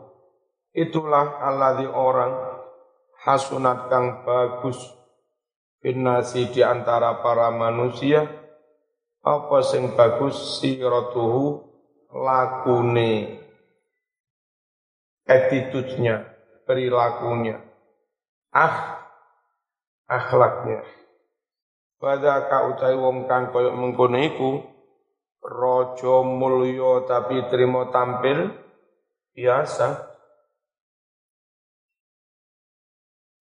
Itulah 0.73 1.41
alladzi 1.41 1.89
orang 1.89 2.34
hasunat 3.26 3.89
kang 3.89 4.21
bagus 4.23 4.78
finasi 5.84 6.49
di 6.54 6.63
antara 6.63 7.19
para 7.19 7.52
manusia 7.52 8.23
apa 9.23 9.58
sing 9.63 9.95
bagus 9.95 10.60
siratuhu 10.60 11.63
lakune 12.12 13.39
attitude-nya 15.23 16.28
perilakunya 16.67 17.72
ah 18.53 19.03
akhlaknya. 20.07 20.85
Pada 21.97 22.45
ka 22.51 22.69
utai 22.69 22.93
wong 22.93 23.25
kang 23.25 23.49
koyo 23.49 23.73
mengkono 23.73 24.19
iku 24.19 24.51
raja 25.43 26.15
mulya 26.23 27.07
tapi 27.09 27.47
terima 27.49 27.89
tampil 27.89 28.53
biasa. 29.33 30.13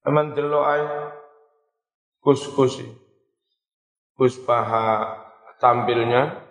Aman 0.03 0.35
delok 0.35 0.67
ae 0.67 0.85
kus-kus 2.23 2.83
kus 4.19 4.35
paha 4.43 5.19
tampilnya 5.63 6.43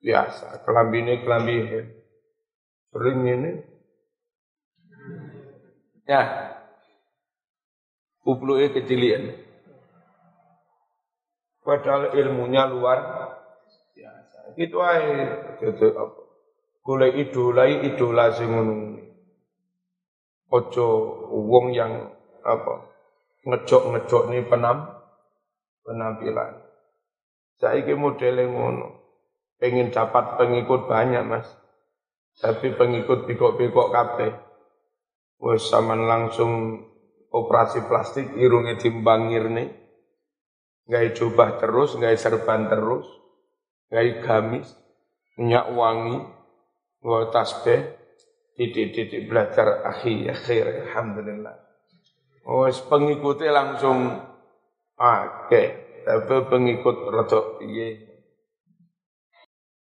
biasa, 0.00 0.60
kelambine 0.64 1.24
kelambi 1.24 1.56
sering 2.92 3.20
ini. 3.24 3.52
Ya, 6.06 6.55
kupluke 8.26 8.74
kecilian. 8.74 9.38
Padahal 11.62 12.10
ilmunya 12.18 12.66
luar 12.66 12.98
biasa. 13.94 14.58
Itu 14.58 14.82
aja 14.82 15.54
gitu 15.62 15.86
apa. 15.94 16.20
Idolai 17.14 17.86
idola 17.86 18.34
sing 18.34 18.50
ngono. 18.50 18.74
Ojo 20.50 20.86
wong 21.30 21.74
yang 21.74 22.14
apa 22.42 22.74
ngejok-ngejok 23.46 24.22
nih 24.30 24.46
penam 24.46 24.90
penampilan. 25.86 26.62
Saiki 27.58 27.94
modele 27.94 28.46
ngono. 28.46 29.06
Pengen 29.56 29.88
dapat 29.88 30.36
pengikut 30.36 30.84
banyak, 30.84 31.24
Mas. 31.24 31.48
Tapi 32.36 32.76
pengikut 32.76 33.24
pikok-pikok 33.24 33.88
kabeh. 33.88 34.30
Wes 35.40 35.64
sampean 35.72 36.04
langsung 36.04 36.84
operasi 37.30 37.84
plastik 37.86 38.26
irunge 38.38 38.78
timbangir 38.78 39.46
nih. 39.50 39.70
Gak 40.86 41.18
coba 41.18 41.58
terus, 41.58 41.98
gak 41.98 42.14
serban 42.14 42.70
terus, 42.70 43.06
gak 43.90 44.22
gamis, 44.22 44.70
minyak 45.34 45.66
wangi, 45.74 46.22
gak 47.02 47.34
tasbih, 47.34 47.90
titik-titik 48.54 49.26
belajar 49.26 49.82
akhir 49.82 50.30
akhir, 50.30 50.64
alhamdulillah. 50.86 51.56
Wes 52.46 52.78
pengikutnya 52.86 53.50
langsung 53.50 54.22
oke, 54.94 55.62
tapi 56.06 56.36
pengikut 56.46 56.96
rada 57.10 57.58
piye. 57.58 58.06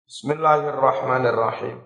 Bismillahirrahmanirrahim. 0.08 1.84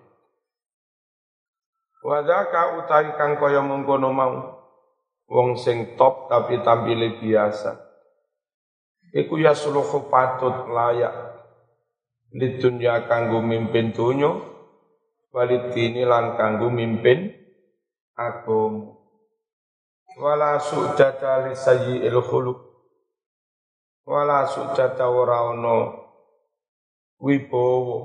Wadaka 2.06 2.82
utai 2.82 3.14
kang 3.18 3.38
kaya 3.38 3.62
mengkono 3.62 4.10
mau 4.14 4.51
wong 5.32 5.56
sing 5.56 5.96
top 5.96 6.28
tapi 6.28 6.60
tampile 6.60 7.16
biasa. 7.16 7.80
Iku 9.16 9.40
ya 9.40 9.56
suluhu 9.56 10.12
patut 10.12 10.68
layak 10.68 11.12
di 12.32 12.60
dunia 12.60 13.08
kanggo 13.08 13.40
mimpin 13.40 13.92
dunyo 13.92 14.40
walidini 15.32 16.04
lan 16.04 16.36
kanggo 16.36 16.68
mimpin 16.72 17.28
agama 18.16 18.92
wala 20.20 20.60
su'data 20.60 21.48
li 21.48 21.56
sayyi'il 21.56 22.20
khuluq. 22.20 22.58
Wala 24.04 24.44
su'data 24.44 25.08
ora 25.08 25.48
wibowo 27.22 27.98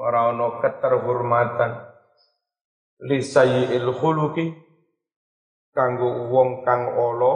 ana 0.00 0.48
keterhormatan. 0.64 1.72
Li 3.04 3.20
sayyi'il 3.20 3.88
khuluqi 3.96 4.69
kanggo 5.70 6.28
wong 6.30 6.66
kang 6.66 6.90
ala 6.94 7.34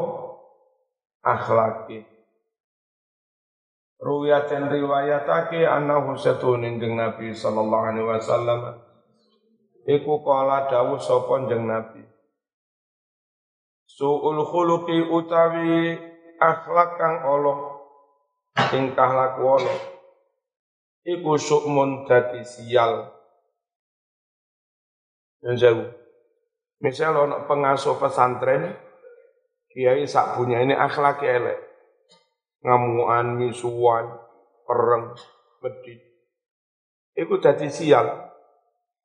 akhlaki 1.23 2.14
Ruwiyatin 4.05 4.68
riwayatake 4.68 5.64
anahu 5.64 6.12
setunin 6.20 6.77
jeng 6.77 7.01
Nabi 7.01 7.33
sallallahu 7.33 7.85
alaihi 7.88 8.05
wasallam. 8.05 8.77
Iku 9.88 10.20
kala 10.20 10.68
dawuh 10.68 11.01
sapa 11.01 11.49
jeng 11.49 11.64
Nabi. 11.64 12.05
Su'ul 13.88 14.44
khuluqi 14.44 15.09
utawi 15.09 15.97
akhlak 16.37 17.01
kang 17.01 17.25
Allah 17.25 17.81
tingkah 18.68 19.09
laku 19.09 19.57
Allah 19.57 19.81
iku 21.09 21.40
su'mun 21.40 22.05
dadi 22.05 22.44
sial. 22.44 23.09
Yang 25.40 25.57
jauh 25.64 25.88
misal 26.85 27.16
ono 27.16 27.49
pengasuh 27.49 27.97
pesantren 27.97 28.77
kiai 29.73 30.05
sak 30.05 30.37
punya 30.37 30.61
ini 30.61 30.77
akhlak 30.77 31.25
elek. 31.25 31.59
Ngamuan 32.61 33.40
misuan 33.40 34.20
pereng 34.68 35.16
medit. 35.64 36.01
Iku 37.16 37.40
dadi 37.40 37.73
sial. 37.73 38.05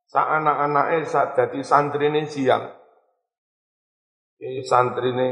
Sak 0.09 0.27
anak-anake 0.27 1.07
sak 1.07 1.39
dadi 1.39 1.63
santrine 1.63 2.27
sial. 2.27 2.67
Ini 4.39 4.63
santri 4.63 5.11
ini 5.11 5.29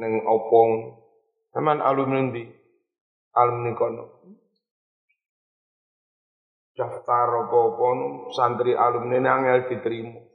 neng 0.00 0.24
opong, 0.24 0.96
teman 1.52 1.84
alumni 1.84 2.32
di 2.32 2.44
alumni 3.36 3.72
kono. 3.76 4.04
Daftar 6.72 7.28
apa-apa 7.44 7.88
santri 8.32 8.72
alumni 8.72 9.20
ini 9.20 9.28
angel 9.28 9.68
diterima. 9.68 10.31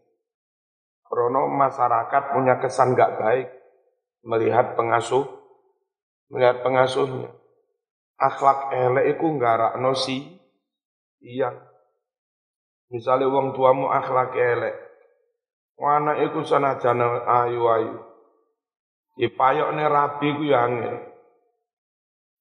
Karena 1.08 1.42
masyarakat 1.48 2.24
punya 2.36 2.60
kesan 2.60 2.94
gak 2.94 3.16
baik 3.20 3.48
melihat 4.28 4.76
pengasuh, 4.76 5.24
melihat 6.28 6.60
pengasuhnya. 6.62 7.32
Akhlak 8.18 8.74
elek 8.74 9.16
iku 9.16 9.38
nggarakno 9.38 9.94
si 9.96 10.26
iya. 11.24 11.54
Misalnya 12.92 13.30
wong 13.30 13.52
tuamu 13.54 13.92
akhlak 13.92 14.34
elek, 14.36 14.76
Wana 15.78 16.18
iku 16.26 16.42
senajan 16.42 16.98
ayu-ayu. 17.22 18.02
Dipayokne 19.14 19.86
rabi 19.86 20.28
ku 20.34 20.44
ya 20.50 20.66
angel. 20.66 20.98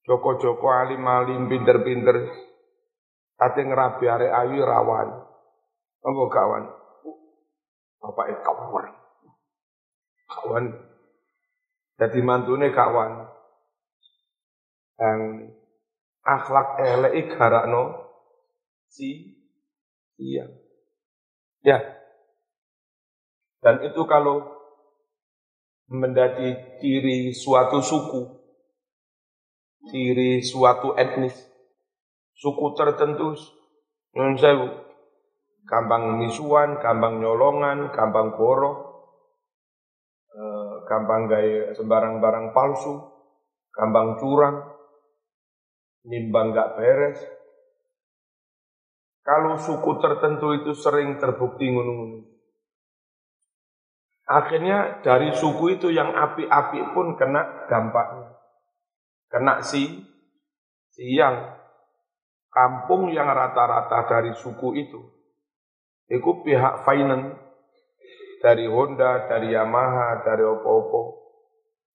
Joko-joko 0.09 0.73
alim-alim 0.73 1.45
pinter-pinter. 1.45 2.33
Kate 3.37 3.61
ngerabi 3.61 4.05
arek 4.09 4.33
ayu 4.33 4.65
rawan. 4.65 5.09
Apa 6.01 6.23
kawan? 6.33 6.65
Bapak 8.01 8.27
itu 8.33 8.41
kawan. 8.45 8.87
Kawan. 10.31 10.65
Jadi 11.97 12.19
mantune 12.21 12.69
kawan. 12.71 13.29
Yang 14.97 15.21
akhlak 16.25 16.69
elek 16.81 17.37
garakno 17.37 18.11
si 18.89 19.37
iya. 20.17 20.49
Ya, 21.67 21.97
dan 23.67 23.83
itu 23.83 23.99
kalau 24.07 24.47
menjadi 25.91 26.79
ciri 26.79 27.35
suatu 27.35 27.83
suku, 27.83 28.23
ciri 29.91 30.39
suatu 30.39 30.95
etnis, 30.95 31.35
suku 32.39 32.79
tertentu, 32.79 33.35
non 34.15 34.39
sewu, 34.39 34.71
gampang 35.67 36.17
misuan, 36.23 36.79
gampang 36.79 37.19
nyolongan, 37.19 37.91
gampang 37.91 38.39
boro, 38.39 38.73
eh, 40.31 40.75
gampang 40.87 41.27
gaya 41.27 41.75
sembarang 41.75 42.23
barang 42.23 42.55
palsu, 42.55 42.95
gampang 43.75 44.17
curang, 44.23 44.63
nimbang 46.07 46.55
gak 46.55 46.79
beres. 46.79 47.19
Kalau 49.27 49.59
suku 49.59 49.99
tertentu 49.99 50.55
itu 50.55 50.71
sering 50.71 51.19
terbukti 51.19 51.67
ngunung-ngunung. 51.67 52.31
Akhirnya 54.27 55.03
dari 55.03 55.35
suku 55.35 55.79
itu 55.79 55.91
yang 55.91 56.15
api-api 56.15 56.95
pun 56.95 57.19
kena 57.19 57.67
dampaknya. 57.67 58.39
Kena 59.27 59.63
si, 59.67 60.03
si 60.95 61.15
yang 61.19 61.59
kampung 62.51 63.11
yang 63.11 63.27
rata-rata 63.27 64.07
dari 64.07 64.31
suku 64.35 64.79
itu. 64.79 65.16
Itu 66.07 66.47
pihak 66.47 66.87
finance 66.87 67.35
dari 68.39 68.71
Honda, 68.71 69.27
dari 69.27 69.51
Yamaha, 69.51 70.23
dari 70.23 70.47
opo-opo. 70.47 71.03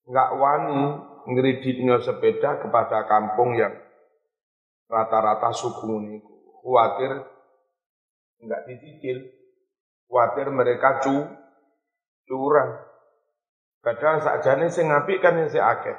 Nggak 0.10 0.32
wani 0.36 0.84
ngeriditnya 1.32 2.02
sepeda 2.02 2.60
kepada 2.60 3.08
kampung 3.08 3.56
yang 3.56 3.72
rata-rata 4.92 5.54
suku 5.56 5.88
ini. 6.04 6.18
Khawatir 6.60 7.12
nggak 8.44 8.62
dicicil. 8.68 9.18
Khawatir 10.12 10.48
mereka 10.52 11.00
cu 11.00 11.16
curang. 12.28 12.84
Padahal 13.82 14.22
sakjane 14.22 14.68
sing 14.70 14.92
ngapik 14.92 15.24
kan 15.24 15.40
yang 15.40 15.50
si 15.50 15.58
akeh. 15.58 15.98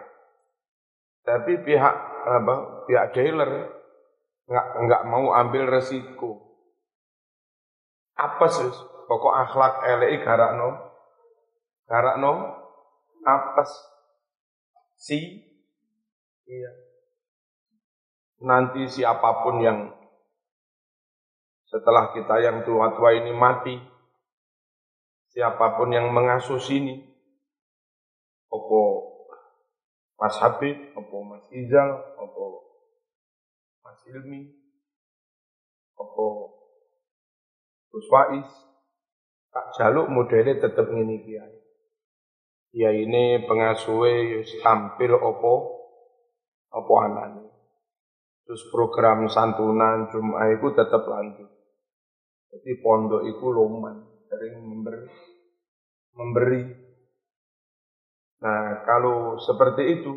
Tapi 1.22 1.62
pihak 1.64 1.96
apa? 2.28 2.54
Pihak 2.86 3.14
dealer 3.14 3.72
nggak 4.46 4.66
nggak 4.84 5.02
mau 5.08 5.32
ambil 5.32 5.70
resiko. 5.70 6.41
Apa 8.16 8.46
sih? 8.48 8.70
Pokok 9.08 9.34
akhlak 9.34 9.84
LI 10.00 10.24
garakno, 10.24 10.68
garakno 11.84 12.32
apa 13.26 13.62
si. 14.96 15.42
Iya. 16.48 16.72
Nanti 18.42 18.88
siapa 18.90 19.46
pun 19.46 19.62
yang 19.62 19.92
setelah 21.68 22.12
kita 22.12 22.40
yang 22.42 22.64
tua-tua 22.68 23.16
ini 23.16 23.32
mati, 23.32 23.76
siapa 25.32 25.80
pun 25.80 25.88
yang 25.92 26.12
mengasuh 26.12 26.60
sini, 26.60 27.00
opo 28.52 28.80
Mas 30.20 30.36
Habib, 30.40 30.92
opo 30.92 31.16
Mas 31.24 31.44
Izal, 31.48 32.16
opo 32.20 32.44
Mas 33.80 34.00
Ilmi, 34.08 34.52
opo 35.96 36.61
Gus 37.92 38.08
Faiz, 38.08 38.48
tak 39.52 39.66
jaluk 39.76 40.08
modelnya 40.08 40.64
tetap 40.64 40.88
ini 40.88 41.20
kiai. 41.20 41.56
Ya 42.72 42.88
ini 42.88 43.44
pengasuhnya 43.44 44.40
tampil 44.64 45.12
opo 45.12 45.54
opo 46.72 46.94
anani. 47.04 47.44
Terus 48.48 48.64
program 48.72 49.28
santunan 49.28 50.08
Jum'ah 50.08 50.48
itu 50.56 50.72
tetap 50.72 51.04
lanjut. 51.04 51.52
Jadi 52.52 52.80
pondok 52.80 53.28
itu 53.28 53.46
loman, 53.48 54.24
sering 54.28 54.60
memberi. 54.60 55.08
memberi. 56.12 56.62
Nah, 58.44 58.84
kalau 58.84 59.40
seperti 59.40 60.00
itu, 60.00 60.12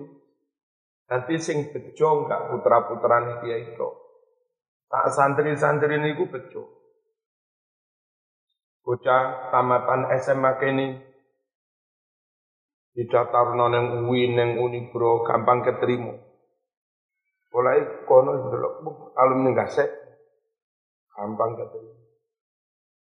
nanti 1.08 1.40
sing 1.40 1.72
bejo 1.72 2.28
enggak 2.28 2.52
putra-putrane 2.52 3.40
dia 3.40 3.64
itu. 3.64 3.88
Tak 4.92 5.16
santri-santri 5.16 5.96
ini 5.96 6.20
ku 6.20 6.28
bejo. 6.28 6.85
Bocah 8.86 9.50
tamatan 9.50 10.14
SMA 10.22 10.62
kini 10.62 10.94
didaftar 12.94 13.58
noneng 13.58 14.06
UIN 14.06 14.38
neng 14.38 14.50
Unibro 14.62 15.26
gampang 15.26 15.66
keterima. 15.66 16.14
Mulai 17.50 18.06
kono 18.06 18.46
delok 18.54 18.74
alumni 19.18 19.58
gasek 19.58 19.90
gampang 21.18 21.58
keterima. 21.58 22.06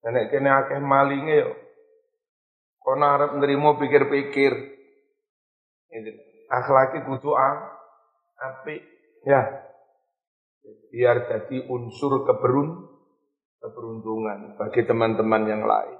Nek 0.06 0.30
kene 0.30 0.48
akeh 0.54 0.78
malinge 0.78 1.34
yo. 1.34 1.50
Kono 2.78 3.04
arep 3.10 3.34
nrimo 3.42 3.74
pikir-pikir. 3.74 4.54
Akhlaki 6.46 7.02
kudu 7.02 7.34
apik 8.38 8.86
ya. 9.26 9.66
Biar 10.94 11.26
jadi 11.26 11.66
unsur 11.66 12.22
keberun 12.22 12.95
keberuntungan 13.60 14.60
bagi 14.60 14.82
teman-teman 14.84 15.42
yang 15.48 15.62
lain. 15.64 15.98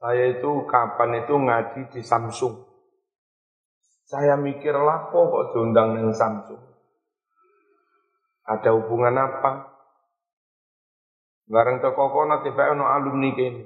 Saya 0.00 0.32
itu 0.32 0.64
kapan 0.64 1.24
itu 1.24 1.34
ngaji 1.36 1.80
di 1.92 2.00
Samsung. 2.00 2.56
Saya 4.08 4.34
mikir 4.40 4.72
lapo 4.72 5.28
kok 5.28 5.46
diundang 5.52 5.92
dengan 5.94 6.16
Samsung. 6.16 6.58
Ada 8.48 8.74
hubungan 8.74 9.14
apa? 9.14 9.70
Bareng 11.46 11.78
teko 11.78 12.10
kono 12.10 12.40
tiba 12.42 12.72
ono 12.72 12.88
alumni 12.88 13.30
kene. 13.36 13.64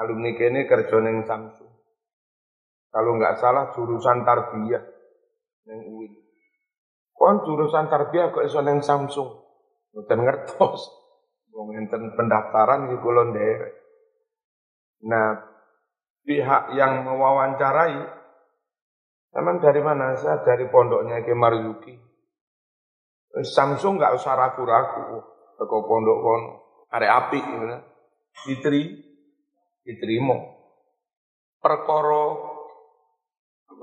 Alumni 0.00 0.34
kene 0.34 0.64
kerja 0.66 0.98
ning 1.04 1.22
Samsung. 1.28 1.70
Kalau 2.90 3.12
nggak 3.20 3.36
salah 3.36 3.76
jurusan 3.76 4.24
tarbiyah 4.24 4.82
ning 5.68 5.80
UIN. 5.92 6.16
Kon 7.12 7.44
jurusan 7.44 7.92
tarbiyah 7.92 8.32
kok 8.32 8.42
iso 8.42 8.64
Samsung. 8.64 9.45
Mboten 9.96 10.20
ngertos. 10.20 10.80
Wong 11.56 11.72
enten 11.72 12.12
pendaftaran 12.12 12.92
iki 12.92 13.00
kula 13.00 13.32
nderek. 13.32 13.72
Nah, 15.08 15.40
pihak 16.28 16.76
yang 16.76 17.08
mewawancarai 17.08 18.16
Emang 19.36 19.60
dari 19.60 19.84
mana? 19.84 20.16
Saya 20.16 20.40
dari 20.40 20.64
pondoknya 20.72 21.20
Ki 21.20 21.36
Maryuki. 21.36 21.92
Samsung 23.36 24.00
nggak 24.00 24.16
usah 24.16 24.32
ragu-ragu 24.32 25.20
teko 25.60 25.84
pondok 25.84 26.18
kono 26.24 26.50
arek 26.92 27.12
apik 27.12 27.44
gitu 27.44 27.66
diteri 28.48 28.82
diterima 29.84 30.36
perkara 31.60 32.24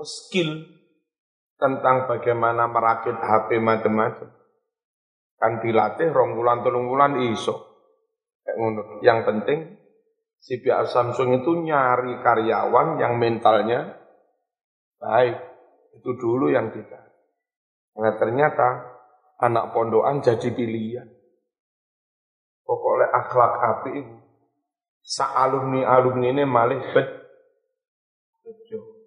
skill 0.02 0.58
tentang 1.54 2.10
bagaimana 2.10 2.66
merakit 2.66 3.14
HP 3.14 3.62
macam-macam 3.62 4.26
kan 5.44 5.60
dilatih 5.60 6.08
rong 6.08 6.32
bulan 6.40 6.64
telung 6.64 6.88
bulan 6.88 7.20
iso 7.20 7.76
yang 9.04 9.28
penting 9.28 9.76
si 10.40 10.64
pihak 10.64 10.88
Samsung 10.88 11.44
itu 11.44 11.52
nyari 11.60 12.24
karyawan 12.24 12.96
yang 12.96 13.20
mentalnya 13.20 14.00
baik 14.96 15.36
itu 16.00 16.10
dulu 16.16 16.48
yang 16.48 16.72
tidak 16.72 17.12
nah 18.00 18.16
ternyata 18.16 18.96
anak 19.44 19.76
pondokan 19.76 20.24
jadi 20.24 20.48
pilihan 20.48 21.14
Pokoknya 22.64 23.06
akhlak 23.12 23.52
api 23.60 23.90
itu. 24.00 24.16
Sa 25.04 25.36
alumni 25.36 25.84
alumni 25.84 26.32
ini 26.32 26.44
malih 26.48 26.80
bet. 26.96 27.08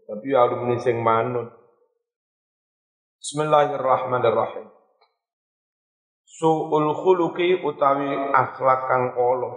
Tapi 0.08 0.28
alumni 0.38 0.78
sing 0.78 1.02
manut. 1.02 1.50
Bismillahirrahmanirrahim. 3.17 4.77
Su'ul 6.28 6.92
khuluqi 6.92 7.63
utawi 7.63 8.12
akhlak 8.36 8.82
kang 8.92 9.16
Allah. 9.16 9.54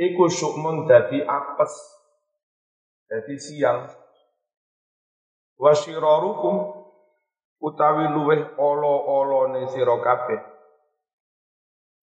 Iku 0.00 0.32
syukmun 0.32 0.88
dadi 0.88 1.20
apes. 1.20 1.74
Dadi 3.04 3.36
sial. 3.36 3.92
Wasyirarukum 5.60 6.56
utawi 7.60 8.08
luweh 8.16 8.56
olo-olone 8.56 9.68
sira 9.68 10.00
kabeh 10.00 10.58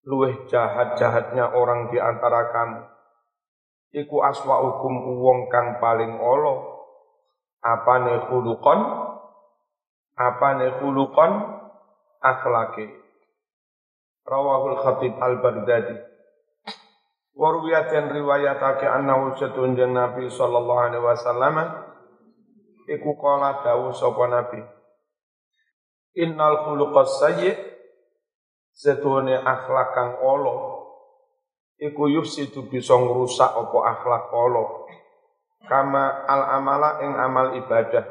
luweh 0.06 0.45
jahat-jahatnya 0.45 1.51
orang 1.58 1.89
di 1.89 1.97
antara 1.97 2.54
kamu. 2.54 2.82
Iku 3.95 4.21
aswa 4.21 4.62
hukum 4.62 4.93
uwong 5.17 5.49
kang 5.49 5.82
paling 5.82 6.21
olo. 6.21 6.86
Apa 7.65 8.06
ne 8.06 8.13
khulukon? 8.30 8.80
Apa 10.13 10.49
ne 10.62 10.67
khulukon? 10.78 11.32
Akhlaki. 12.21 13.04
Rawahul 14.25 14.77
khatib 14.81 15.13
al-Baghdadi. 15.21 15.95
Warwiyat 17.38 17.93
yang 17.93 18.09
riwayatake 18.09 18.89
annahu 18.89 19.38
setunjang 19.38 19.93
Nabi 19.93 20.27
sallallahu 20.27 20.81
alaihi 20.81 21.05
wasallam. 21.05 21.55
Iku 22.89 23.17
kala 23.21 23.61
dawuh 23.61 23.93
sapa 23.93 24.25
Nabi. 24.25 24.61
Innal 26.17 26.65
khuluqas 26.65 27.21
sayyi' 27.21 27.75
Setuhune 28.75 29.39
akhlak 29.39 29.95
kang 29.95 30.19
olo 30.19 30.83
iku 31.79 32.11
yufsidu 32.11 32.67
bisa 32.67 32.91
ngrusak 32.99 33.47
apa 33.47 33.77
akhlak 33.95 34.27
olo 34.35 34.83
kama 35.63 36.27
al 36.27 36.59
amala 36.59 36.99
ing 36.99 37.15
amal 37.15 37.55
ibadah. 37.55 38.03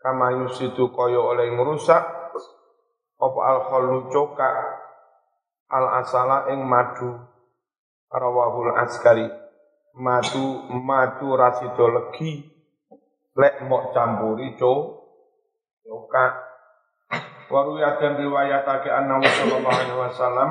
Kama 0.00 0.40
yufsidu 0.40 0.88
kaya 0.88 1.20
oleh 1.20 1.52
ngrusak 1.52 2.00
apa 3.20 3.40
al 3.44 3.58
khallu 3.68 4.08
coka 4.08 4.77
al 5.68 5.86
asala 6.00 6.48
ing 6.52 6.64
madu. 6.64 7.16
Rawahul 8.08 8.72
askari 8.72 9.28
madu 10.00 10.64
madu 10.72 11.36
rasido 11.36 11.92
legi. 11.92 12.40
Lek 13.38 13.62
mok 13.68 13.94
campuri 13.94 14.56
co 14.58 14.98
coka 15.84 16.48
Waruya 17.48 17.96
dan 17.96 18.20
riwayatake 18.20 18.92
annahu 18.92 19.24
sallallahu 19.24 19.72
alaihi 19.72 19.96
wasallam. 19.96 20.50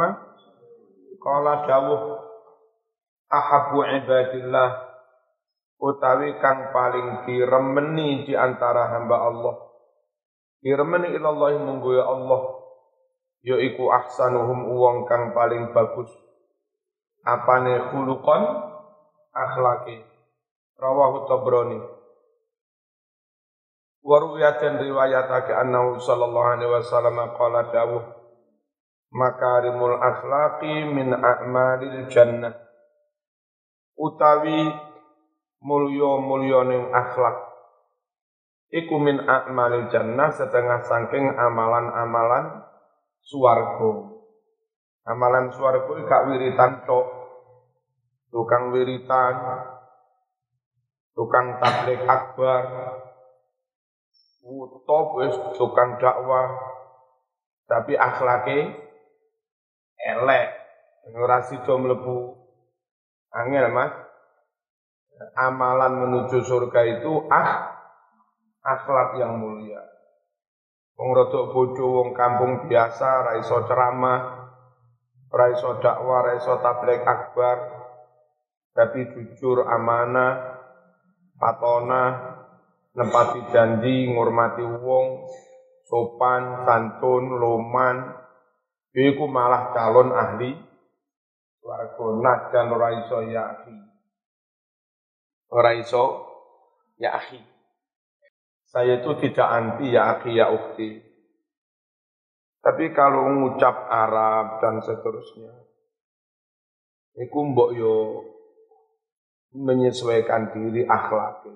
Qala 1.22 1.62
dawuh 1.70 2.02
ahabbu 3.30 3.86
ibadillah 4.02 4.70
utawi 5.78 6.42
kang 6.42 6.74
paling 6.74 7.22
diremeni 7.30 8.26
di 8.26 8.34
antara 8.34 8.98
hamba 8.98 9.30
Allah. 9.30 9.56
Diremeni 10.58 11.14
ilallah 11.14 11.54
munggu 11.62 12.02
ya 12.02 12.06
Allah 12.10 12.57
yaiku 13.48 13.88
ahsanuhum 13.96 14.68
uwong 14.68 15.08
kang 15.08 15.32
paling 15.32 15.72
bagus. 15.72 16.12
Apane 17.24 17.88
khuluqan? 17.88 18.44
Akhlaki 19.32 20.04
rawahu 20.76 21.30
tabrani. 21.30 21.80
Dan 24.08 24.74
riwayatake 24.80 25.52
annahu 25.52 26.00
sallallahu 26.00 26.48
alaihi 26.56 26.72
wasallam 26.72 27.18
qala 27.36 27.70
dawuh 27.70 28.04
makarimul 29.12 30.00
akhlaqi 30.00 30.88
min 30.88 31.12
a'malil 31.12 32.08
jannah. 32.08 32.56
Utawi 34.00 34.72
mulya 35.60 36.12
mulyaning 36.24 36.88
akhlak. 36.96 37.36
Iku 38.72 38.96
min 38.96 39.22
a'malil 39.28 39.92
jannah 39.92 40.32
setengah 40.32 40.88
saking 40.88 41.36
amalan-amalan 41.36 42.67
swarga 43.24 43.92
amalan 45.08 45.54
swarga 45.56 45.94
gak 46.06 46.26
wiritan 46.30 46.84
tok 46.84 47.08
tukang 48.30 48.76
wiritan 48.76 49.36
tukang 51.16 51.58
tablik 51.58 52.02
akbar 52.06 52.64
top 54.88 55.08
wis 55.20 55.36
tukang 55.60 56.00
dakwah 56.00 56.78
tapi 57.68 58.00
akhlake 58.00 58.88
elek. 60.00 60.48
Ora 61.16 61.44
sida 61.44 61.76
mlebu 61.76 62.36
angel, 63.32 63.66
Mas. 63.72 63.94
Amalan 65.34 65.98
menuju 65.98 66.46
surga 66.46 66.82
itu 66.86 67.26
ah 67.32 67.74
akhlak 68.62 69.18
yang 69.18 69.40
mulia. 69.40 69.82
Wong 70.98 71.10
rodok 71.14 71.54
bojo 71.54 71.86
wong 72.02 72.10
kampung 72.18 72.66
biasa 72.66 73.10
ra 73.22 73.32
iso 73.38 73.62
ceramah, 73.70 74.50
ra 75.30 75.46
iso 75.54 75.78
dakwah, 75.78 76.26
ra 76.26 76.32
iso 76.42 76.58
tabligh 76.58 77.06
akbar, 77.06 77.58
tapi 78.74 79.06
jujur 79.14 79.62
amanah, 79.70 80.58
patona, 81.38 82.04
nempati 82.98 83.46
janji, 83.54 84.10
ngurmati 84.10 84.66
wong, 84.66 85.30
sopan, 85.86 86.66
santun, 86.66 87.30
loman, 87.38 88.18
iku 88.98 89.30
malah 89.30 89.70
calon 89.78 90.10
ahli 90.10 90.50
warga 91.62 92.08
najan 92.18 92.68
ora 92.74 92.90
iso 93.06 93.18
ya 93.30 93.44
akhi. 93.54 93.76
Ora 95.54 95.72
iso 95.78 96.04
ya 96.98 97.22
akhi. 97.22 97.57
Saya 98.68 99.00
itu 99.00 99.16
tidak 99.24 99.48
anti 99.48 99.96
ya 99.96 100.20
akhi 100.20 100.36
ya 100.36 100.52
ukti. 100.52 101.00
Tapi 102.60 102.92
kalau 102.92 103.32
mengucap 103.32 103.88
Arab 103.88 104.60
dan 104.60 104.84
seterusnya, 104.84 105.56
iku 107.16 107.48
mbok 107.48 107.72
yo 107.80 107.96
menyesuaikan 109.56 110.52
diri 110.52 110.84
akhlak 110.84 111.48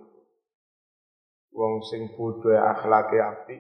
Wong 1.52 1.84
sing 1.84 2.15
bodho 2.15 2.56
akhlake 2.56 3.19
apik. 3.19 3.60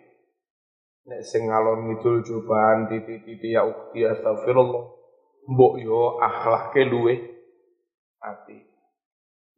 Nek 1.11 1.27
sing 1.27 1.51
ngalor 1.51 1.83
ngidul 1.83 2.23
cobaan 2.23 2.87
titik-titik 2.87 3.51
ya 3.51 3.67
ukti 3.67 4.07
astagfirullah. 4.07 4.85
Mbok 5.51 5.73
yo 5.83 6.23
akhlake 6.23 6.87
luwe 6.87 7.19
apik. 8.23 8.63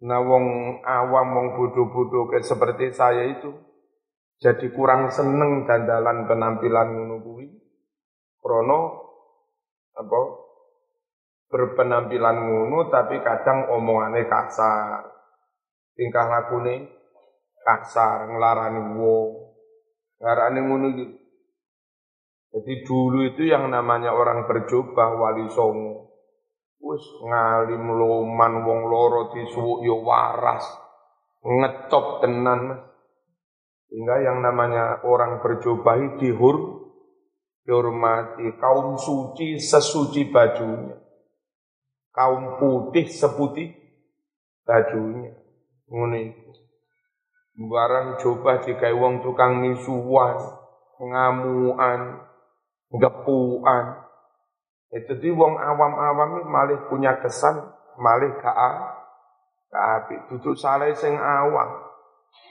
Nah 0.01 0.17
wong 0.17 0.45
awam 0.81 1.27
wong 1.29 1.47
kayak 2.33 2.41
seperti 2.41 2.89
saya 2.89 3.29
itu 3.29 3.53
jadi 4.39 4.65
kurang 4.75 5.07
seneng 5.13 5.63
dandalan 5.63 6.25
penampilan 6.27 6.87
ngono 6.93 7.15
kuwi. 7.23 7.47
Krono 8.43 8.79
apa 9.93 10.19
berpenampilan 11.47 12.37
ngono 12.43 12.91
tapi 12.91 13.21
kadang 13.21 13.71
omongane 13.71 14.25
kasar. 14.25 15.05
Tingkah 15.93 16.25
lakune 16.25 16.89
kasar, 17.61 18.27
ngelarani 18.27 18.81
wong. 18.99 19.29
Ngarani 20.19 20.59
ngono 20.59 20.87
gitu. 20.97 21.15
Jadi 22.53 22.73
dulu 22.85 23.25
itu 23.25 23.49
yang 23.49 23.73
namanya 23.73 24.13
orang 24.13 24.45
berjubah 24.45 25.17
wali 25.17 25.49
songo. 25.49 26.13
Wis 26.83 27.01
ngalim 27.25 27.95
loman 27.95 28.61
wong 28.61 28.79
loro 28.91 29.33
disuwuk 29.33 29.81
yo 29.81 30.05
waras. 30.05 30.67
Ngecop 31.41 32.21
tenan 32.21 32.59
Mas. 32.69 32.92
Sehingga 33.93 34.25
yang 34.25 34.41
namanya 34.41 35.05
orang 35.05 35.37
berjubah 35.37 36.17
dihur 36.17 36.81
dihormati 37.61 38.57
kaum 38.57 38.97
suci 38.97 39.61
sesuci 39.61 40.33
bajunya. 40.33 40.97
Kaum 42.09 42.57
putih 42.57 43.05
seputih 43.05 43.69
bajunya. 44.65 45.37
Ngono 45.93 46.41
Barang 47.53 48.17
coba 48.17 48.65
jika 48.65 48.89
wong 48.97 49.21
tukang 49.21 49.61
misuan, 49.61 50.41
ngamuan, 50.97 52.17
gepuan. 52.97 54.09
Itu 54.89 55.21
di 55.21 55.29
wong 55.29 55.61
awam-awam 55.61 56.49
malih 56.49 56.81
punya 56.89 57.21
kesan, 57.21 57.61
malih 58.01 58.33
ka 58.41 58.57
api. 59.69 60.33
Duduk 60.33 60.57
salah 60.57 60.89
sing 60.97 61.13
awam. 61.13 61.92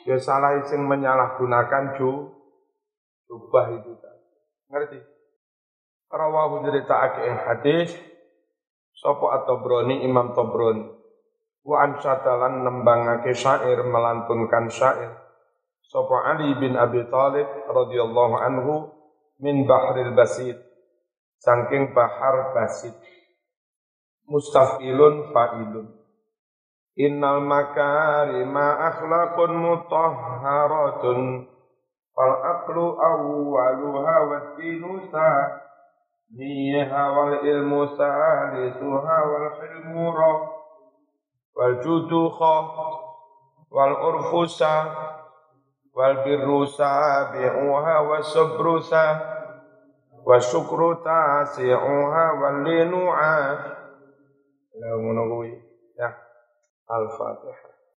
Ya 0.02 0.18
salah 0.18 0.58
sing 0.66 0.82
menyalahgunakan 0.86 1.94
jo, 1.94 2.34
coba 3.30 3.70
itu 3.74 3.94
tadi. 4.02 4.26
Ngerti? 4.72 4.98
Rawahu 6.12 6.66
cerita 6.66 7.22
ing 7.22 7.36
hadis, 7.38 7.90
Sopo 8.92 9.32
atau 9.32 9.62
Broni 9.64 10.04
Imam 10.04 10.36
Tobroni 10.36 11.02
wa 11.62 11.76
ansatalan 11.86 12.66
nembangake 12.66 13.32
syair 13.34 13.86
melantunkan 13.86 14.66
syair. 14.66 15.14
Sapa 15.86 16.34
Ali 16.34 16.56
bin 16.56 16.74
Abi 16.74 17.04
Thalib 17.06 17.46
radhiyallahu 17.68 18.34
anhu 18.40 18.90
min 19.44 19.68
bahril 19.68 20.16
basit. 20.16 20.58
Saking 21.42 21.92
bahar 21.92 22.54
basit. 22.54 22.94
Mustafilun 24.30 25.34
fa'ilun 25.34 26.01
إن 27.00 27.24
المكارم 27.24 28.58
أخلاق 28.58 29.40
مطهرة 29.40 31.02
فالعقل 32.16 32.78
أولها 33.04 34.18
والدين 34.18 35.00
ثانيها 35.12 37.10
والعلم 37.10 37.86
ثالثها 37.86 39.24
والحلم 39.24 40.08
رب 40.08 40.48
والجود 41.56 42.28
خط 42.28 42.74
والعرف 43.70 44.50
سا 44.50 44.94
والبر 45.94 46.64
سابعها 46.64 47.98
والصبر 47.98 48.80
سا 48.80 49.32
والشكر 50.26 50.94
تاسعها 50.94 52.32
واللين 52.32 53.08
عاش 53.08 53.58
لا 54.80 54.96
منغوي 54.96 55.62
al-fatihah 56.88 57.71